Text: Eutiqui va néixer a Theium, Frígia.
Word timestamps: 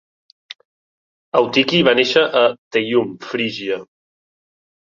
Eutiqui 1.41 1.81
va 1.89 1.95
néixer 1.99 2.25
a 2.41 2.43
Theium, 2.77 3.15
Frígia. 3.29 3.79